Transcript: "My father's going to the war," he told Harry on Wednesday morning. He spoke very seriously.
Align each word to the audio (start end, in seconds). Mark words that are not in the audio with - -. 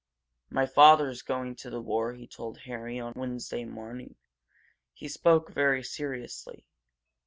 "My 0.49 0.65
father's 0.65 1.21
going 1.21 1.53
to 1.57 1.69
the 1.69 1.79
war," 1.79 2.13
he 2.13 2.25
told 2.25 2.61
Harry 2.65 2.99
on 2.99 3.13
Wednesday 3.15 3.65
morning. 3.65 4.15
He 4.95 5.07
spoke 5.07 5.51
very 5.53 5.83
seriously. 5.83 6.65